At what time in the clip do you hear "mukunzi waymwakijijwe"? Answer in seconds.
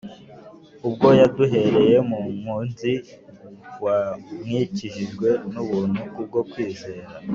2.43-5.29